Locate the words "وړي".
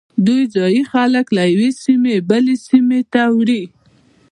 3.37-3.63